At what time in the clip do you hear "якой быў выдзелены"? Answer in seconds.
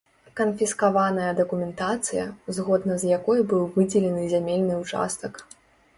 3.17-4.27